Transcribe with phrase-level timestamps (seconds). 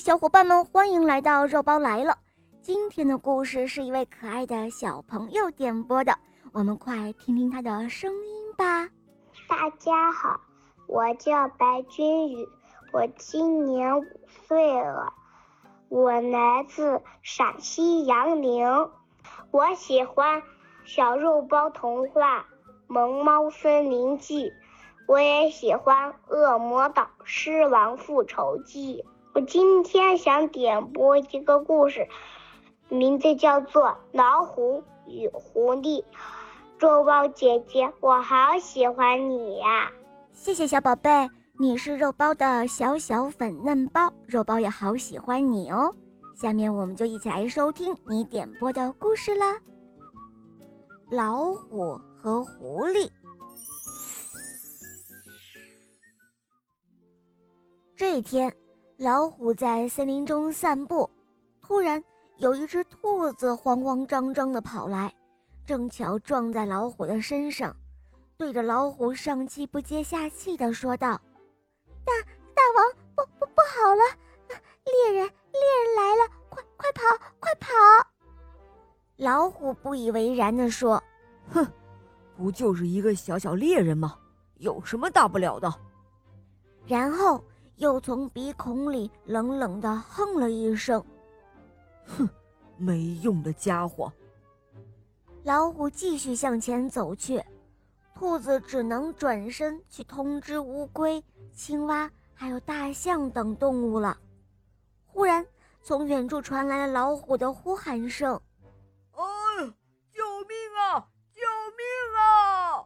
[0.00, 2.16] 小伙伴们，欢迎来到肉包来了。
[2.62, 6.18] 今天的故事是一位可爱的小朋友点播的，
[6.52, 8.88] 我们快听听他的声音吧。
[9.46, 10.40] 大家好，
[10.86, 12.48] 我叫白君宇，
[12.94, 14.04] 我今年五
[14.48, 15.12] 岁了，
[15.90, 18.66] 我来自陕西杨凌，
[19.50, 20.42] 我喜欢
[20.86, 22.38] 小肉包童话
[22.86, 24.48] 《萌猫森林记》，
[25.06, 29.04] 我也喜欢《恶魔岛狮王复仇记》。
[29.32, 32.08] 我今天想点播一个故事，
[32.88, 36.02] 名字叫做《老虎与狐狸》。
[36.80, 39.92] 肉包姐姐，我好喜欢你呀！
[40.32, 41.10] 谢谢小宝贝，
[41.60, 45.94] 你是肉包的小小粉嫩包，肉包也好喜欢你哦。
[46.34, 49.54] 下面我们就一起来收听你点播的故事啦，
[51.10, 53.06] 《老虎和狐狸》。
[57.94, 58.52] 这一天。
[59.00, 61.08] 老虎在森林中散步，
[61.62, 62.04] 突然
[62.36, 65.10] 有一只兔子慌慌张张地跑来，
[65.64, 67.74] 正巧撞在老虎的身上，
[68.36, 71.18] 对着老虎上气不接下气地说道
[72.04, 72.12] ：“大
[72.54, 72.84] 大王，
[73.16, 74.02] 不不不好了，
[74.84, 77.02] 猎人猎人来了，快快跑
[77.40, 77.68] 快跑！”
[79.16, 81.02] 老虎不以为然地说
[81.50, 81.66] ：“哼，
[82.36, 84.18] 不就是一个小小猎人吗？
[84.58, 85.74] 有什么大不了的？”
[86.86, 87.42] 然后。
[87.80, 91.02] 又从鼻孔里冷冷地哼了一声
[92.04, 92.28] ：“哼，
[92.76, 94.12] 没用的家伙。”
[95.44, 97.42] 老虎继续向前走去，
[98.14, 104.14] 兔子只能转身去通知乌龟、青蛙还有大象等动物了。
[105.06, 105.46] 忽然，
[105.82, 108.38] 从远处传来了老虎的呼喊声
[109.16, 109.24] ：“哎，
[110.12, 111.08] 救命啊！
[111.32, 111.40] 救
[111.78, 111.86] 命
[112.18, 112.84] 啊！”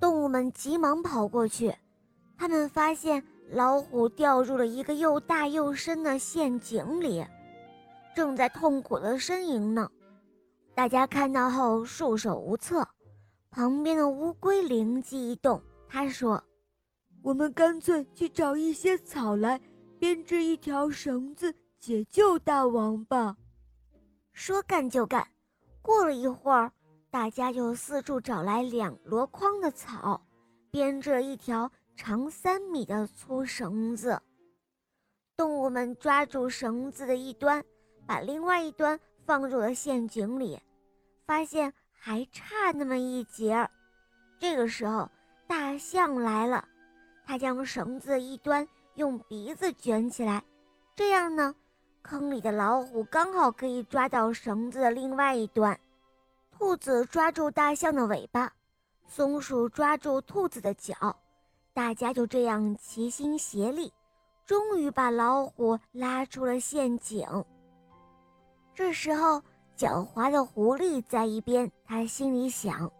[0.00, 1.72] 动物们急忙跑过去，
[2.36, 3.24] 他们发现。
[3.50, 7.26] 老虎掉入了一个又大又深的陷阱里，
[8.14, 9.90] 正在痛苦的呻吟呢。
[10.74, 12.86] 大家看到后束手无策。
[13.50, 16.42] 旁边的乌龟灵机一动，他说
[17.24, 19.58] ：“我们干脆去找一些草来
[19.98, 23.34] 编织一条绳子，解救大王吧。”
[24.32, 25.26] 说干就干。
[25.80, 26.70] 过了一会儿，
[27.10, 30.20] 大家就四处找来两箩筐的草，
[30.70, 31.72] 编织了一条。
[31.98, 34.22] 长三米的粗绳子，
[35.36, 37.62] 动物们抓住绳子的一端，
[38.06, 40.62] 把另外一端放入了陷阱里，
[41.26, 43.68] 发现还差那么一截儿。
[44.38, 45.10] 这个时候，
[45.48, 46.64] 大象来了，
[47.26, 50.44] 它将绳子的一端用鼻子卷起来，
[50.94, 51.52] 这样呢，
[52.02, 55.78] 坑里的老虎刚好可以抓到绳子的另外一端。
[56.52, 58.52] 兔子抓住大象的尾巴，
[59.08, 60.94] 松鼠抓住兔子的脚。
[61.72, 63.92] 大家就这样齐心协力，
[64.44, 67.26] 终于把老虎拉出了陷阱。
[68.74, 69.42] 这时候，
[69.76, 72.90] 狡猾的狐狸在一边，他心里想：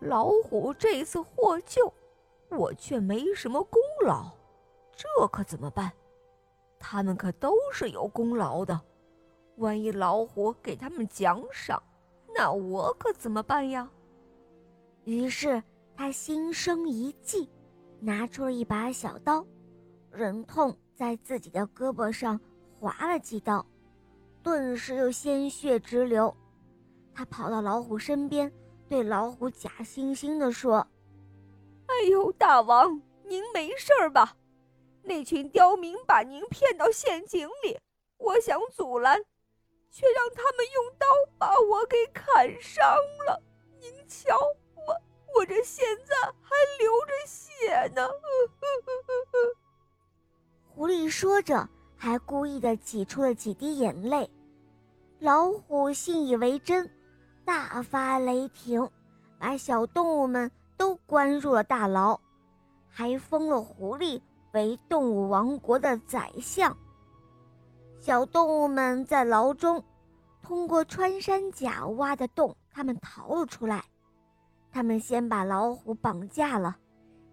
[0.00, 1.92] 老虎这次获救，
[2.50, 4.30] 我却没什么功劳，
[4.96, 5.92] 这可怎么办？
[6.78, 8.80] 他们可都是有功劳的，
[9.56, 11.82] 万一老虎给他们奖赏，
[12.34, 13.90] 那我可怎么办呀？
[15.04, 15.62] 于是
[15.96, 17.48] 他心生一计。
[18.00, 19.44] 拿出了一把小刀，
[20.10, 22.40] 忍痛在自己的胳膊上
[22.78, 23.64] 划了几刀，
[24.42, 26.34] 顿时又鲜血直流。
[27.14, 28.52] 他跑到老虎身边，
[28.88, 30.86] 对老虎假惺惺地说
[31.88, 34.36] ：“哎呦，大王，您没事吧？
[35.02, 37.78] 那群刁民把您骗到陷阱里，
[38.18, 39.24] 我想阻拦，
[39.90, 41.06] 却让他们用刀
[41.38, 42.84] 把我给砍伤
[43.26, 43.42] 了。
[43.80, 44.36] 您瞧。”
[45.38, 48.08] 我这现在还流着血呢。
[50.68, 54.30] 狐狸说着，还故意的挤出了几滴眼泪。
[55.18, 56.90] 老虎信以为真，
[57.44, 58.90] 大发雷霆，
[59.38, 62.18] 把小动物们都关入了大牢，
[62.88, 64.20] 还封了狐狸
[64.52, 66.76] 为动物王国的宰相。
[68.00, 69.82] 小动物们在牢中，
[70.42, 73.84] 通过穿山甲挖的洞，他们逃了出来。
[74.76, 76.76] 他们先把老虎绑架了，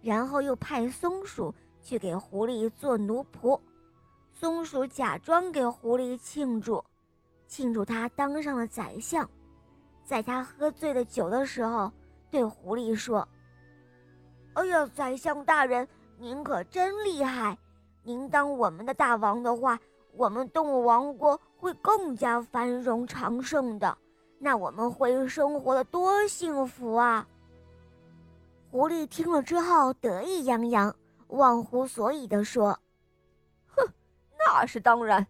[0.00, 3.60] 然后又派松鼠去给狐狸做奴仆。
[4.32, 6.82] 松鼠假装给狐狸庆祝，
[7.46, 9.28] 庆祝他当上了宰相。
[10.06, 11.92] 在他喝醉了酒的时候，
[12.30, 13.28] 对狐狸说
[14.56, 15.86] ：“哎呀，宰相大人，
[16.16, 17.58] 您可真厉害！
[18.02, 19.78] 您当我们的大王的话，
[20.16, 23.98] 我们动物王国会更加繁荣昌盛的。
[24.38, 27.28] 那我们会生活的多幸福啊！”
[28.74, 30.96] 狐狸听了之后得意洋洋，
[31.28, 32.76] 忘乎所以地说
[33.70, 33.88] ：“哼，
[34.36, 35.26] 那那是当然。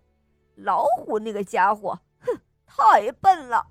[0.56, 3.66] 老虎那个家伙，哼，太笨了，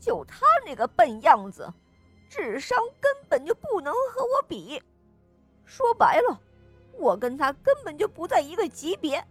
[0.00, 1.68] 就他那个笨样子，
[2.28, 4.80] 智商根本就不能和我比。
[5.64, 6.40] 说白了，
[6.92, 9.22] 我跟他根本就不在一个级别。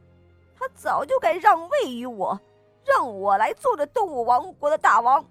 [0.58, 2.40] 他早就该让位于我，
[2.86, 5.26] 让我来做这动物王国的大王。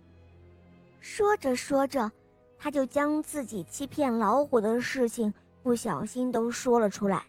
[1.01, 2.11] 说着说着，
[2.63, 7.25] 他就将自己欺骗老虎的事情不小心都说了出来。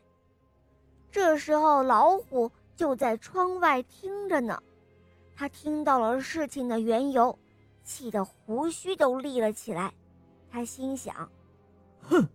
[1.10, 4.62] 这时候，老虎就在窗外听着呢。
[5.33, 7.38] 他听到了事情的缘由，
[7.83, 9.94] 气得胡须都立了起来。
[10.50, 11.31] 他心想
[12.04, 12.27] ：“哼，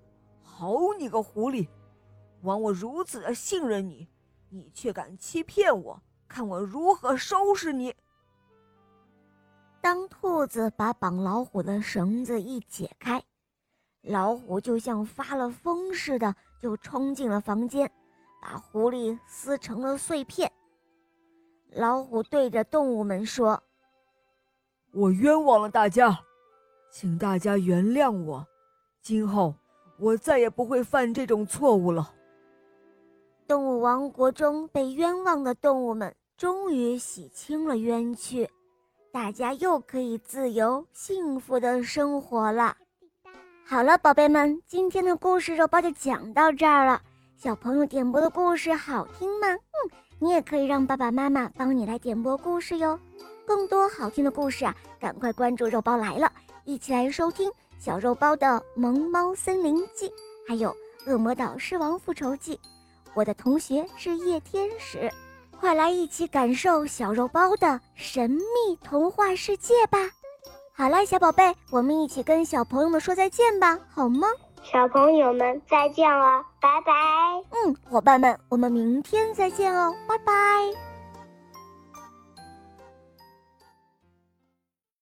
[0.42, 1.68] 好你个狐狸，
[2.42, 4.08] 枉我如此的信任你！”
[4.48, 7.94] 你却敢欺骗我，看我如何收拾你！
[9.86, 13.22] 当兔子把绑老虎的绳子一解开，
[14.02, 17.88] 老虎就像发了疯似的，就冲进了房间，
[18.42, 20.50] 把狐狸撕成了碎片。
[21.70, 23.62] 老虎对着动物们说
[24.90, 26.18] ：“我冤枉了大家，
[26.90, 28.44] 请大家原谅我，
[29.00, 29.54] 今后
[30.00, 32.12] 我再也不会犯这种错误了。”
[33.46, 38.50] 动物王国中被冤枉的动物们终于洗清了冤屈，
[39.16, 42.76] 大家又可以自由幸福的生活了。
[43.64, 47.00] 好了，宝贝们，今天的故事肉包就讲到这儿了。
[47.34, 49.48] 小朋友点播的故事好听吗？
[49.48, 53.00] 嗯，你也可以让爸爸妈妈帮你来点播故事哟。
[53.46, 56.30] 更多好听的故事啊，赶快关注肉包来了，
[56.66, 60.10] 一起来收听小肉包的《萌猫森林记》，
[60.46, 60.68] 还有
[61.10, 62.54] 《恶魔岛狮王复仇记》。
[63.14, 65.10] 我的同学是夜天使，
[65.60, 69.98] 快来一起感受小肉包的神秘童话世界吧！
[70.76, 74.28] 好了，小宝贝，我们一起跟小朋友们说再见吧，好吗？
[74.62, 76.92] 小朋友们再见了，拜拜。
[77.50, 80.85] 嗯，伙伴们，我们明天再见哦，拜拜。